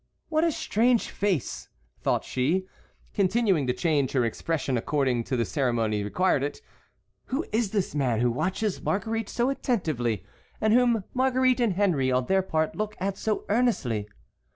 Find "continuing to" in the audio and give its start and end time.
3.13-3.73